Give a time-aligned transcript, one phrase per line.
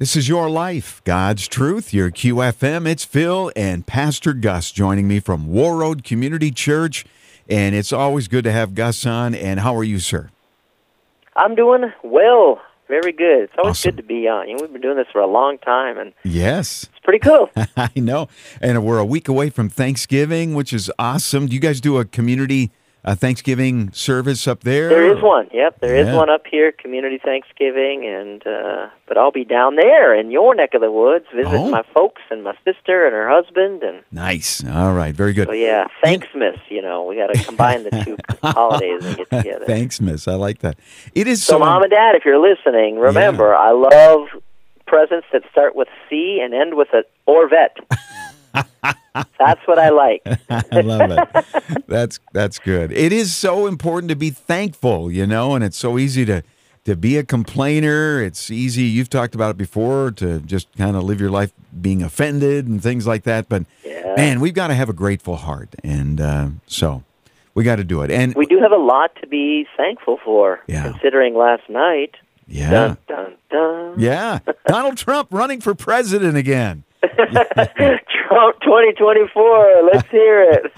[0.00, 2.86] This is your life, God's truth, your QFM.
[2.88, 7.04] It's Phil and Pastor Gus joining me from Warroad Community Church.
[7.50, 9.34] And it's always good to have Gus on.
[9.34, 10.30] And how are you, sir?
[11.36, 12.62] I'm doing well.
[12.88, 13.42] Very good.
[13.44, 13.90] It's always Awesome.
[13.90, 14.48] good to be on.
[14.48, 17.50] You know, we've been doing this for a long time, and Yes, it's pretty cool.
[17.76, 18.28] I know.
[18.62, 21.46] And we're a week away from Thanksgiving, which is awesome.
[21.46, 22.70] Do you guys do a community
[23.04, 24.88] uh, Thanksgiving service up there?
[24.88, 25.48] there is one.
[25.52, 26.16] Yep, there is Yeah.
[26.16, 30.74] one up here, Community Thanksgiving, and uh, but I'll be down there in your neck
[30.74, 31.70] of the woods visiting Oh.
[31.70, 34.62] my folks and my sister and her husband, and Nice.
[34.64, 35.14] All right.
[35.14, 35.48] Very good.
[35.48, 36.58] so yeah, Thanksmas.
[36.68, 39.64] You know, we got to combine the two holidays and get together.
[39.66, 40.28] Thanks, Miss.
[40.28, 40.78] I like that.
[41.14, 41.58] It is So, so.
[41.60, 44.28] mom and dad, if you're listening, remember I love
[44.86, 47.68] presents that start with C and end with a Orvet.
[48.54, 50.22] That's what I like.
[50.50, 51.84] I love it.
[51.88, 52.92] That's that's good.
[52.92, 56.42] It is so important to be thankful, you know, and it's so easy to
[56.84, 58.22] to be a complainer.
[58.22, 58.82] It's easy.
[58.84, 62.82] You've talked about it before to just kind of live your life being offended and
[62.82, 63.48] things like that.
[63.48, 64.14] But Yeah.
[64.16, 67.02] man, we've got to have a grateful heart, and uh, so
[67.54, 68.10] we got to do it.
[68.10, 70.84] And We do have a lot to be thankful for, Yeah.
[70.84, 72.14] considering last night.
[72.48, 73.94] yeah, Dun, dun, dun.
[73.98, 76.84] yeah, Donald Trump running for president again.
[78.28, 79.82] Trump 2024.
[79.92, 80.72] Let's hear it.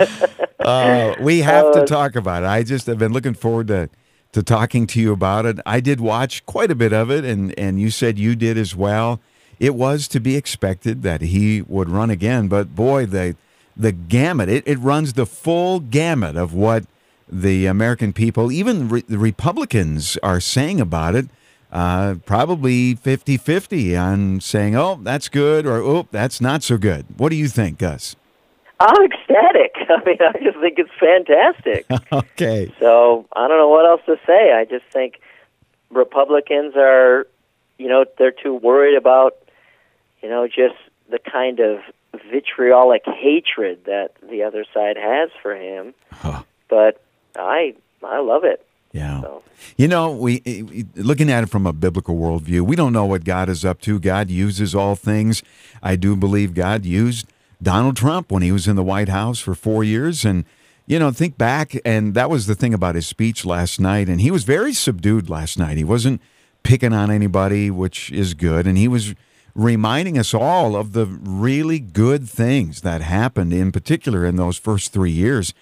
[0.62, 2.46] Uh, we have to Uh, talk about it.
[2.46, 3.88] I just have been looking forward to
[4.30, 5.58] to talking to you about it.
[5.66, 8.76] I did watch quite a bit of it, and and you said you did as
[8.76, 9.18] well.
[9.58, 13.34] It was to be expected that he would run again, but boy, the
[13.76, 16.84] the gamut it, it runs the full gamut of what
[17.28, 21.26] the American people, even re- the Republicans, are saying about it.
[21.72, 27.06] Uh, probably 50 50 on saying, oh, that's good, or oh, that's not so good.
[27.16, 28.14] What do you think, Gus?
[28.78, 29.74] I'm ecstatic.
[29.88, 31.86] I mean, I just think it's fantastic.
[32.12, 32.70] okay.
[32.78, 34.52] So I don't know what else to say.
[34.52, 35.20] I just think
[35.90, 37.26] Republicans are,
[37.78, 39.36] you know, they're too worried about,
[40.22, 40.76] you know, just
[41.10, 41.80] the kind of
[42.30, 45.94] vitriolic hatred that the other side has for him.
[46.10, 46.42] Huh.
[46.68, 47.00] But
[47.34, 48.66] I, I love it.
[48.92, 49.22] Yeah.
[49.22, 49.42] So
[49.76, 53.24] You know, we eh, looking at it from a biblical worldview, we don't know what
[53.24, 53.98] God is up to.
[53.98, 55.42] God uses all things.
[55.82, 57.26] I do believe God used
[57.62, 60.44] Donald Trump when he was in the White House for four years, and
[60.86, 64.20] you know, think back, and that was the thing about his speech last night, and
[64.20, 65.76] he was very subdued last night.
[65.76, 66.20] He wasn't
[66.64, 69.14] picking on anybody, which is good, and he was
[69.54, 74.92] reminding us all of the really good things that happened, in particular in those first
[74.92, 75.54] three years.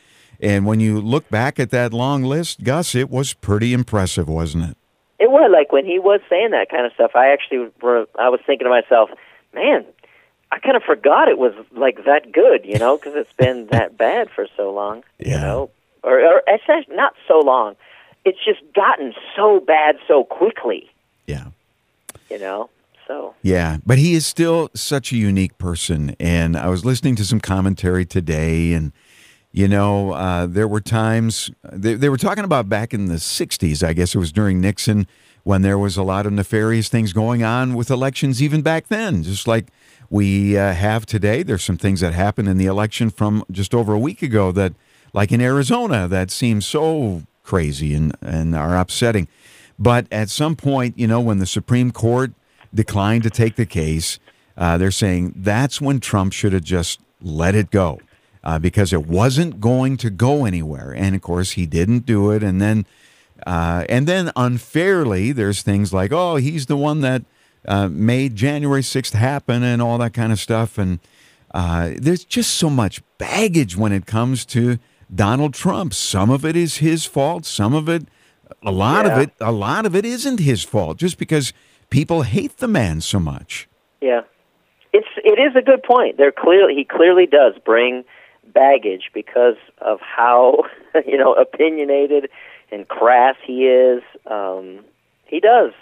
[0.42, 4.70] And when you look back at that long list, Gus, it was pretty impressive, wasn't
[4.70, 4.76] it?
[5.18, 7.10] it was like when he was saying that kind of stuff.
[7.14, 9.10] I actually, were, I was thinking to myself,
[9.54, 9.84] man.
[10.52, 13.96] I kind of forgot it was like that good, you know, because it's been that
[13.98, 15.40] bad for so long, you Yeah.
[15.42, 15.70] know,
[16.02, 17.76] or, or it's not so long.
[18.24, 20.90] It's just gotten so bad so quickly,
[21.26, 21.48] Yeah.
[22.30, 22.70] you know.
[23.06, 26.16] So Yeah, but he is still such a unique person.
[26.18, 28.92] And I was listening to some commentary today, and,
[29.52, 33.86] you know, uh, there were times they, they were talking about back in the 60s,
[33.86, 35.06] I guess it was during Nixon,
[35.42, 39.22] when there was a lot of nefarious things going on with elections, even back then,
[39.22, 39.66] just like
[40.08, 41.42] we uh, have today.
[41.42, 44.74] There's some things that happened in the election from just over a week ago that,
[45.12, 49.26] like in Arizona, that seems so crazy and, and are upsetting.
[49.78, 52.32] But at some point, you know, when the Supreme Court
[52.72, 54.20] declined to take the case,
[54.56, 57.98] uh, they're saying that's when Trump should have just let it go
[58.42, 60.94] uh, because it wasn't going to go anywhere.
[60.96, 62.42] And of course, he didn't do it.
[62.42, 62.86] And then,
[63.46, 67.22] uh, and then unfairly, there's things like, oh, he's the one that
[67.66, 70.78] uh, made January 6th happen and all that kind of stuff.
[70.78, 71.00] And
[71.52, 74.78] uh, there's just so much baggage when it comes to
[75.14, 75.92] Donald Trump.
[75.92, 77.44] Some of it is his fault.
[77.44, 78.06] Some of it,
[78.62, 80.96] a lot of it, a lot of it isn't his fault.
[80.96, 81.52] Just because
[81.90, 83.68] people hate the man so much.
[84.00, 84.22] yeah,
[84.92, 86.16] it's it is a good point.
[86.16, 88.04] There clearly he clearly does bring
[88.52, 90.64] baggage because of how
[91.06, 92.28] you know opinionated
[92.72, 94.02] and crass he is.
[94.26, 94.84] Um,
[95.26, 95.72] he does,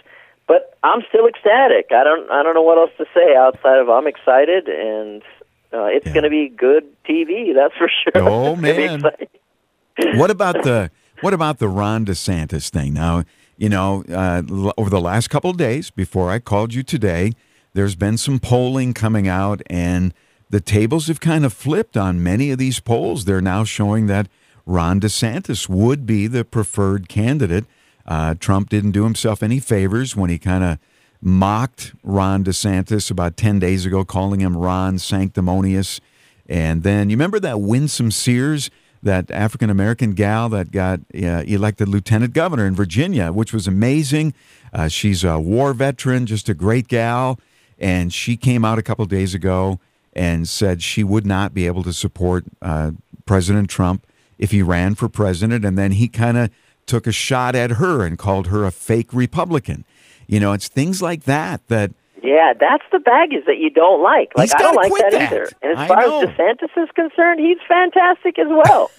[0.47, 1.87] but I'm still ecstatic.
[1.91, 5.21] I don't I don't know what else to say outside of I'm excited and.
[5.71, 6.13] Uh, it's Yeah.
[6.13, 8.23] going to be good TV, that's for sure.
[8.27, 10.17] Oh, It's gonna be man.
[10.17, 10.89] what about the
[11.21, 12.91] what about the Ron DeSantis thing?
[12.95, 13.23] Now,
[13.55, 17.33] you know, uh, l- over the last couple of days before I called you today,
[17.75, 20.11] there's been some polling coming out, and
[20.49, 23.25] the tables have kind of flipped on many of these polls.
[23.25, 24.27] They're now showing that
[24.65, 27.65] Ron DeSantis would be the preferred candidate.
[28.05, 30.79] Uh, Trump didn't do himself any favors when he kind of
[31.21, 35.99] mocked Ron DeSantis about 10 days ago, calling him Ron Sanctimonious.
[36.47, 38.71] And then you remember that Winsome Sears,
[39.03, 44.33] that African American gal that got uh, elected lieutenant governor in Virginia, which was amazing.
[44.73, 47.39] Uh, she's a war veteran, just a great gal.
[47.77, 49.79] and she came out a couple days ago
[50.13, 52.91] and said she would not be able to support uh,
[53.25, 54.05] President Trump
[54.37, 55.65] if he ran for president.
[55.65, 56.49] And then he kind of
[56.85, 59.85] took a shot at her and called her a fake Republican.
[60.27, 61.91] You know, it's things like that that.
[62.21, 64.33] Yeah, that's the baggage that you don't like.
[64.35, 65.31] Like I don't like that, that.
[65.31, 65.49] either.
[65.61, 66.21] And as I far know.
[66.23, 68.91] as DeSantis is concerned, he's fantastic as well.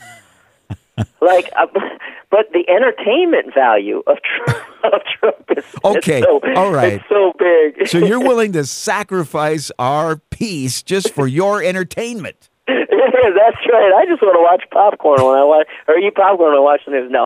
[1.21, 1.67] like, uh,
[2.31, 6.95] but the entertainment value of Trump, of Trump is Okay, so, all right.
[6.95, 7.89] it's so big.
[7.89, 12.49] So you're willing to sacrifice our peace just for your entertainment?
[12.69, 13.93] Yeah, that's right.
[13.97, 16.83] I just want to watch popcorn when I watch, or eat popcorn when I watch
[16.87, 17.11] the news.
[17.11, 17.25] No.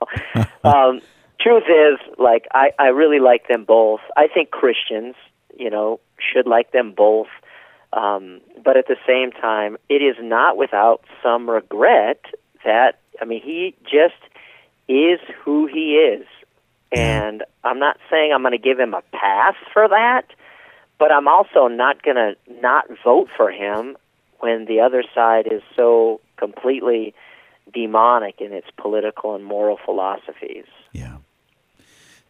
[0.64, 1.00] um,
[1.40, 4.00] truth is, like, I, I really like them both.
[4.16, 5.14] I think Christians,
[5.56, 7.28] you know, should like them both.
[7.92, 12.24] Um, but at the same time, it is not without some regret
[12.64, 14.14] that, I mean, he just
[14.88, 16.26] is who he is.
[16.96, 20.26] And I'm not saying I'm going to give him a pass for that,
[20.98, 23.96] but I'm also not going to not vote for him
[24.40, 27.14] when the other side is so completely
[27.72, 30.66] demonic in its political and moral philosophies.
[30.92, 31.16] Yeah.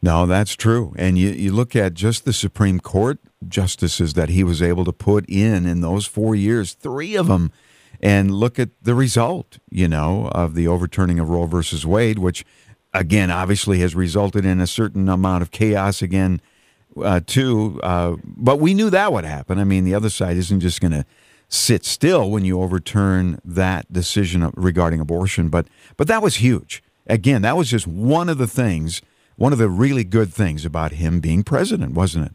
[0.00, 0.94] No, that's true.
[0.98, 3.18] And you, you look at just the Supreme Court
[3.48, 7.50] justices that he was able to put in in those four years, three of them,
[8.00, 12.44] and look at the result, you know, of the overturning of Roe versus Wade, which,
[12.94, 16.40] again, obviously has resulted in a certain amount of chaos again,
[17.02, 17.80] uh, too.
[17.82, 19.58] Uh, but we knew that would happen.
[19.58, 21.04] I mean, the other side isn't just going to
[21.48, 25.48] sit still when you overturn that decision regarding abortion.
[25.48, 26.82] But but that was huge.
[27.06, 29.02] Again, that was just one of the things,
[29.36, 32.32] one of the really good things about him being president, wasn't it?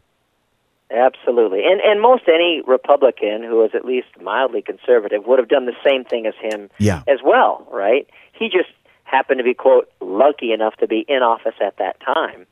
[0.91, 1.63] Absolutely.
[1.65, 5.75] And and most any Republican who is at least mildly conservative would have done the
[5.87, 7.03] same thing as him Yeah.
[7.07, 8.07] as well, right?
[8.33, 8.69] He just
[9.09, 12.45] happened to be quote lucky enough to be in office at that time.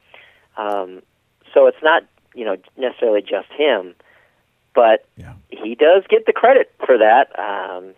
[0.57, 1.01] Um,
[1.54, 3.95] so it's not, you know, necessarily just him,
[4.74, 5.33] but Yeah.
[5.50, 7.27] he does get the credit for that.
[7.38, 7.94] Um,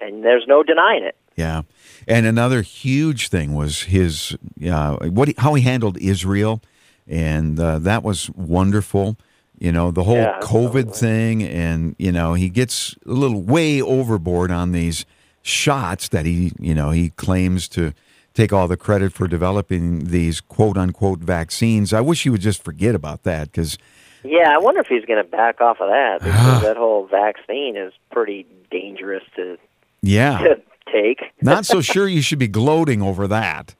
[0.00, 1.16] and there's no denying it.
[1.36, 1.62] Yeah.
[2.08, 4.36] And another huge thing was his
[4.68, 6.60] uh, what he, how he handled Israel,
[7.08, 9.16] and uh, that was wonderful.
[9.58, 10.92] You know the whole Yeah, COVID absolutely.
[10.92, 15.06] thing, and you know he gets a little way overboard on these
[15.42, 17.92] shots that he you know he claims to
[18.34, 21.92] take all the credit for developing these quote unquote vaccines.
[21.92, 23.78] I wish he would just forget about that because
[24.24, 27.76] Yeah, I wonder if he's going to back off of that because that whole vaccine
[27.76, 29.58] is pretty dangerous to,
[30.00, 31.20] yeah, to take.
[31.42, 33.74] not so sure you should be gloating over that.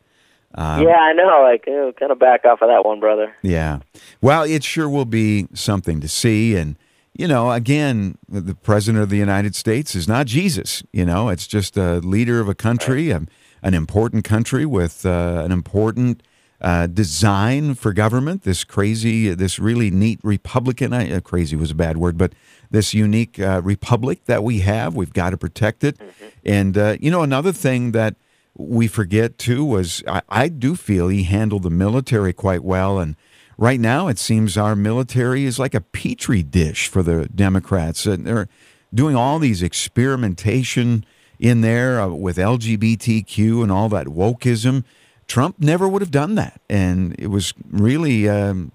[0.54, 1.42] Um, yeah, I know.
[1.42, 3.34] Like, oh, kind of back off of that one, brother.
[3.40, 3.80] Yeah.
[4.20, 6.56] Well, it sure will be something to see.
[6.56, 6.76] And,
[7.14, 10.82] you know, again, the President of the United States is not Jesus.
[10.92, 13.28] You know, it's just a leader of a country, um,
[13.62, 16.22] an important country with uh, an important
[16.62, 18.42] uh, design for government.
[18.42, 22.32] This crazy, this really neat Republican, uh, crazy was a bad word, but
[22.70, 26.00] this unique uh, republic that we have, we've got to protect it.
[26.44, 28.16] And, uh, you know, another thing that
[28.56, 33.16] we forget too was I, I do feel he handled the military quite well and
[33.58, 38.26] right now it seems our military is like a petri dish for the democrats and
[38.26, 38.48] they're
[38.94, 41.04] doing all these experimentation
[41.38, 44.84] in there uh, with lgbtq and all that wokeism.
[45.26, 48.72] Trump never would have done that and it was really um,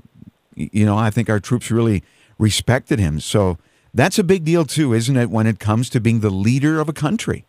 [0.56, 2.04] you know i think our troops really
[2.38, 3.20] respected him.
[3.20, 3.58] So
[3.94, 6.90] that's a big deal too isn't it when it comes to being the leader of
[6.90, 7.46] a country?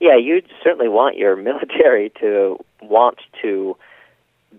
[0.00, 3.76] Yeah, you certainly want your military to want to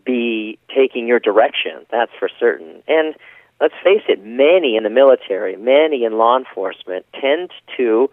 [0.05, 1.85] be taking your direction.
[1.91, 2.83] That's for certain.
[2.87, 3.15] And
[3.61, 8.09] let's face it, many in the military, many in law enforcement tend to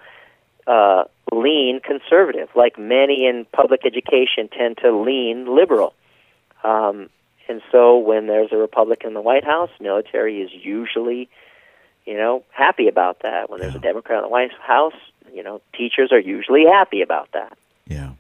[0.67, 5.95] uh, lean conservative, like many in public education tend to lean liberal.
[6.63, 7.09] Um,
[7.49, 11.29] and so when there's a Republican in the White House, military is usually,
[12.07, 13.51] you know, happy about that.
[13.51, 14.95] When there's a Democrat in the White House,
[15.35, 17.57] you know, teachers are usually happy about that.
[17.87, 18.13] Yeah.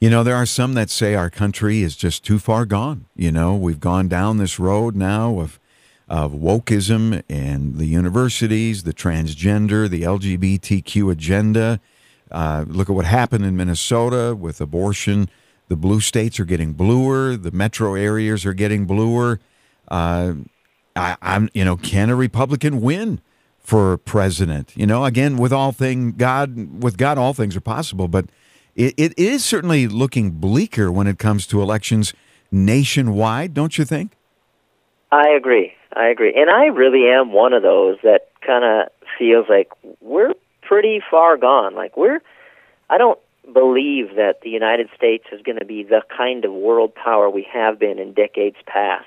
[0.00, 3.06] You know, there are some that say our country is just too far gone.
[3.16, 5.58] You know, we've gone down this road now of
[6.06, 11.80] of wokeism and the universities, the transgender, the LGBTQ agenda.
[12.30, 15.30] Uh, look at what happened in Minnesota with abortion.
[15.68, 17.36] The blue states are getting bluer.
[17.36, 19.40] The metro areas are getting bluer.
[19.88, 20.34] Uh,
[20.94, 23.20] I, I'm, you know, can a Republican win
[23.60, 24.72] for president?
[24.76, 28.08] You know, again, with all thing God, with God, all things are possible.
[28.08, 28.26] But
[28.74, 32.12] it, it is certainly looking bleaker when it comes to elections
[32.50, 34.12] nationwide, don't you think?
[35.12, 35.72] I agree.
[35.94, 36.34] I agree.
[36.34, 41.36] And I really am one of those that kind of feels like we're pretty far
[41.36, 41.74] gone.
[41.74, 42.20] Like we're
[42.90, 43.18] I don't
[43.52, 47.46] believe that the United States is going to be the kind of world power we
[47.52, 49.06] have been in decades past.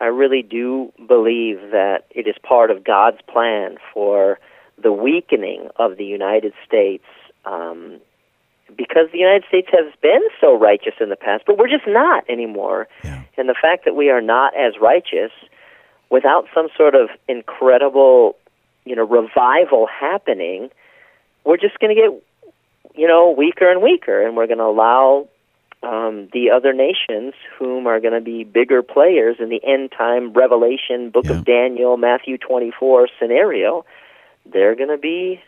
[0.00, 4.38] I really do believe that it is part of God's plan for
[4.82, 7.04] the weakening of the United States
[7.44, 8.00] um,
[8.76, 12.24] because the United States has been so righteous in the past, but we're just not
[12.28, 12.88] anymore.
[13.04, 13.22] Yeah.
[13.36, 15.32] And the fact that we are not as righteous
[16.10, 18.36] without some sort of incredible,
[18.84, 20.70] you know, revival happening,
[21.44, 25.28] we're just going to get, you know, weaker and weaker, and we're going to allow
[25.82, 30.32] um, the other nations, whom are going to be bigger players in the end time
[30.32, 31.38] Revelation, Book Yeah.
[31.38, 33.84] of Daniel, Matthew 24 scenario,
[34.46, 35.40] they're going to be,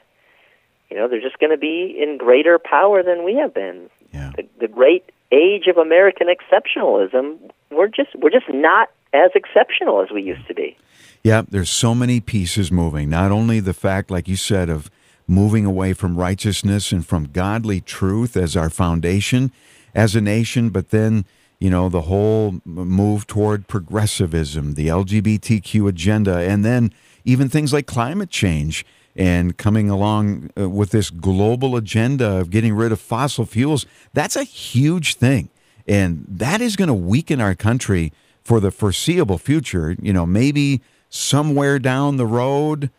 [0.90, 3.88] you know, they're just going to be in greater power than we have been.
[4.12, 4.32] Yeah.
[4.36, 10.10] The, the great age of American exceptionalism, we're just we're just not as exceptional as
[10.10, 10.76] we used to be.
[11.22, 13.08] Yeah, there's so many pieces moving.
[13.08, 14.90] Not only the fact, like you said, of
[15.26, 19.50] moving away from righteousness and from godly truth as our foundation
[19.94, 21.24] as a nation, but then,
[21.58, 26.92] you know, the whole move toward progressivism, the LGBTQ agenda, and then
[27.24, 28.84] even things like climate change
[29.16, 33.86] and coming along uh, with this global agenda of getting rid of fossil fuels.
[34.12, 35.50] That's a huge thing.
[35.86, 39.96] And that is going to weaken our country for the foreseeable future.
[40.00, 42.90] You know, maybe somewhere down the road,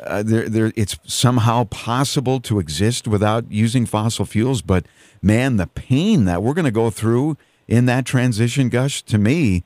[0.00, 4.62] uh, there, there, it's somehow possible to exist without using fossil fuels.
[4.62, 4.86] But
[5.22, 7.36] man, the pain that we're going to go through
[7.68, 9.64] in that transition, Gus, to me,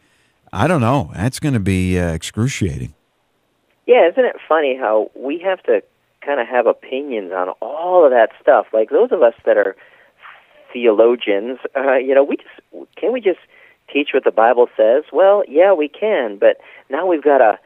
[0.52, 1.10] I don't know.
[1.14, 2.94] That's going to be uh, excruciating.
[3.86, 5.82] Yeah, isn't it funny how we have to
[6.26, 8.66] kind of have opinions on all of that stuff?
[8.72, 9.76] Like those of us that are
[10.72, 13.38] theologians, uh, you know, we just can we just
[13.92, 15.04] teach what the Bible says?
[15.12, 16.56] Well, yeah, we can, but
[16.90, 17.58] now we've got to,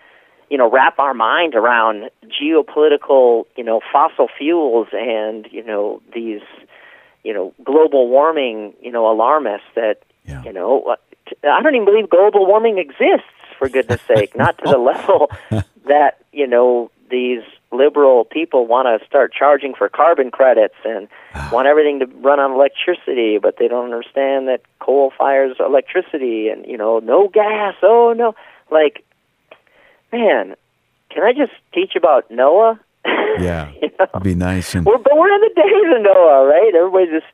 [0.50, 6.42] you know, wrap our mind around geopolitical, you know, fossil fuels and you know these,
[7.24, 10.42] you know, global warming, you know, alarmists that, Yeah.
[10.44, 10.96] you know, uh,
[11.48, 13.26] I don't even believe global warming exists.
[13.58, 15.30] For goodness sake, not to the level
[15.86, 21.50] that you know these liberal people want to start charging for carbon credits and ah.
[21.52, 26.66] want everything to run on electricity, but they don't understand that coal fires electricity and
[26.66, 27.74] you know no gas.
[27.82, 28.34] Oh no,
[28.70, 29.04] like
[30.12, 30.56] man,
[31.10, 32.80] can I just teach about Noah?
[33.38, 34.06] Yeah, you know?
[34.12, 34.74] it'd be nice.
[34.74, 36.72] And We're but we're in the days of Noah, right?
[36.74, 37.32] Everybody's just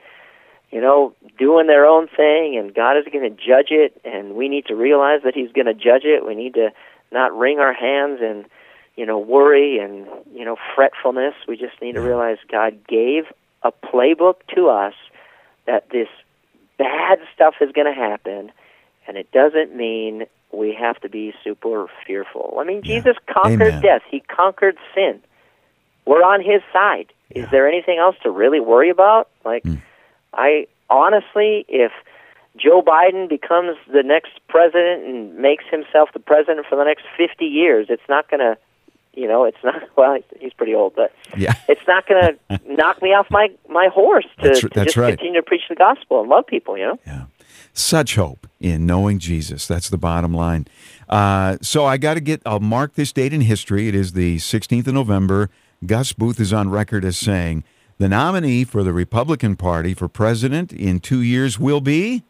[0.71, 4.49] you know doing their own thing, and God is going to judge it, and we
[4.49, 6.25] need to realize that He's going to judge it.
[6.25, 6.71] We need to
[7.11, 8.45] not wring our hands and
[8.96, 11.34] you know worry and you know fretfulness.
[11.48, 13.24] We just need to realize God gave
[13.62, 14.94] a playbook to us
[15.66, 16.08] that this
[16.78, 18.52] bad stuff is going to happen,
[19.06, 22.56] and it doesn't mean we have to be super fearful.
[22.60, 23.00] I mean, Yeah.
[23.00, 23.82] Jesus conquered Amen.
[23.82, 24.02] death.
[24.08, 25.20] He conquered sin.
[26.04, 27.12] We're on his side.
[27.30, 29.28] Is there anything else to really worry about?
[29.44, 29.80] Like, Mm.
[30.32, 31.92] I honestly, if
[32.56, 37.44] Joe Biden becomes the next president and makes himself the president for the next 50
[37.44, 38.56] years, it's not going to,
[39.16, 43.02] you know, it's not, well, he's pretty old, but yeah, it's not going to knock
[43.02, 45.18] me off my, my horse to, That's- to that's just right.
[45.18, 46.99] continue to preach the gospel and love people, you know?
[47.06, 47.25] yeah.
[47.73, 49.66] Such hope in knowing Jesus.
[49.66, 50.66] That's the bottom line.
[51.11, 52.40] Uh, so I got to get.
[52.46, 53.87] I'll mark this date in history.
[53.87, 55.50] It is the 16th of November.
[55.85, 57.64] Gus Booth is on record as saying
[57.99, 62.25] the nominee for the Republican Party for president in two years will be.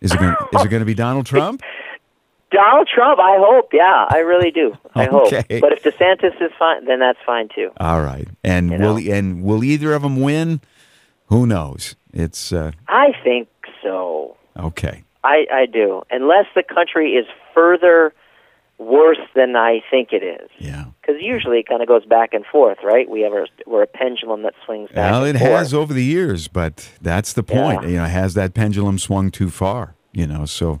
[0.00, 0.34] Is it going?
[0.54, 1.62] Is it going to be Donald Trump?
[2.52, 3.70] Donald Trump, I hope.
[3.72, 4.76] Yeah, I really do.
[4.94, 5.36] I Okay.
[5.50, 5.60] hope.
[5.60, 7.70] But if DeSantis is fine, then that's fine too.
[7.78, 8.28] All right.
[8.44, 9.12] And You will know.
[9.12, 10.60] and will either of them win?
[11.26, 11.96] Who knows?
[12.12, 13.48] It's uh, I think
[13.82, 14.36] so.
[14.58, 15.02] okay.
[15.24, 16.02] I, I do.
[16.10, 18.14] Unless the country is further
[18.78, 20.48] worse than I think it is.
[20.58, 20.84] Yeah.
[21.00, 23.08] Because usually it kind of goes back and forth, right?
[23.10, 25.50] We have a, we're a pendulum that swings back Well, and it forth.
[25.50, 27.82] has over the years, but that's the point.
[27.82, 27.88] Yeah.
[27.88, 29.94] You know, has that pendulum swung too far?
[30.12, 30.80] You know, so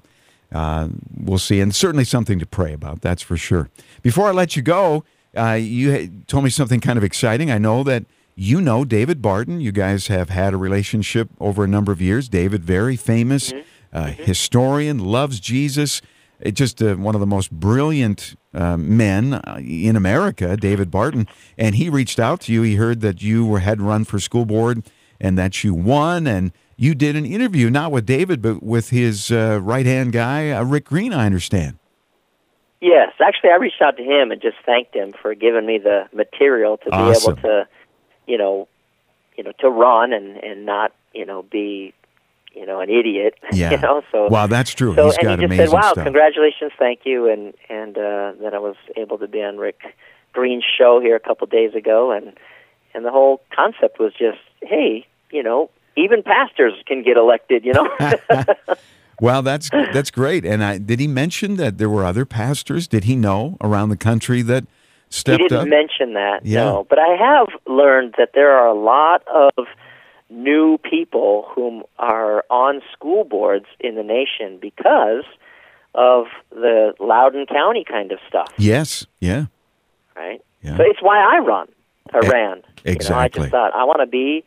[0.52, 3.00] uh, we'll see, and certainly something to pray about.
[3.00, 3.68] That's for sure.
[4.02, 5.04] Before I let you go,
[5.36, 7.50] uh, you told me something kind of exciting.
[7.50, 9.60] I know that you know David Barton.
[9.60, 12.28] You guys have had a relationship over a number of years.
[12.28, 13.98] David, very famous Mm-hmm.
[13.98, 16.02] uh, historian, loves Jesus.
[16.40, 21.26] It just uh, one of the most brilliant uh, men uh, in America, David Barton,
[21.56, 22.62] and he reached out to you.
[22.62, 24.84] He heard that you were had run for school board
[25.18, 29.30] and that you won, and you did an interview not with David but with his
[29.30, 31.12] uh, right hand guy, uh, Rick Green.
[31.12, 31.78] I understand.
[32.80, 36.08] Yes, actually, I reached out to him and just thanked him for giving me the
[36.12, 37.66] material to be able to,
[38.26, 38.68] you know,
[39.36, 41.94] you know, to run and and not, you know, be,
[42.54, 43.34] you know, an idiot.
[43.52, 43.70] Yeah.
[43.70, 44.94] you know, so Wow, that's true.
[44.94, 46.04] so He's and got he just amazing said, "Wow, stuff.
[46.04, 49.80] congratulations, thank you," and and uh, then I was able to be on Rick
[50.34, 52.34] Green's show here a couple days ago, and
[52.94, 57.72] and the whole concept was just, hey, you know, even pastors can get elected, you
[57.72, 57.88] know.
[59.20, 60.44] Well, that's that's great.
[60.44, 62.86] And I, did he mention that there were other pastors?
[62.86, 64.66] Did he know around the country that
[65.08, 65.68] stepped he didn't up?
[65.68, 66.44] mention that.
[66.44, 66.64] Yeah.
[66.64, 69.66] No, but I have learned that there are a lot of
[70.28, 75.24] new people whom are on school boards in the nation because
[75.94, 79.06] of the Loudoun County kind of stuff, yes.
[79.20, 79.46] Yeah.
[80.14, 80.42] right?
[80.62, 80.76] Yeah.
[80.76, 81.68] So it's why I run
[82.12, 82.56] or E- ran.
[82.58, 83.42] You know, I exactly.
[83.44, 84.44] just thought I want to be,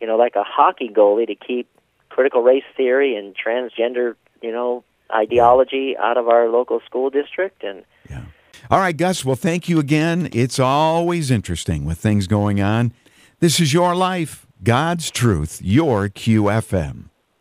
[0.00, 1.68] you know, like a hockey goalie to keep
[2.08, 7.84] critical race theory and transgender, you know, ideology out of our local school district and
[8.08, 8.22] Yeah.
[8.70, 9.24] All right, Gus.
[9.24, 10.28] Well, thank you again.
[10.32, 12.92] It's always interesting with things going on.
[13.40, 17.09] This is your life, God's truth, your QFM.